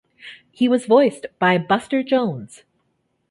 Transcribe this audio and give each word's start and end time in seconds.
He 0.49 0.67
was 0.67 0.87
voiced 0.87 1.27
by 1.37 1.59
Buster 1.59 2.01
Jones. 2.01 2.63